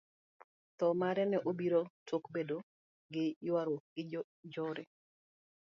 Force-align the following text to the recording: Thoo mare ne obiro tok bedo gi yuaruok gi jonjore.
Thoo 0.77 0.93
mare 1.01 1.23
ne 1.31 1.37
obiro 1.51 1.81
tok 2.09 2.23
bedo 2.33 2.57
gi 3.13 3.25
yuaruok 3.47 3.83
gi 3.95 4.03
jonjore. 4.11 4.83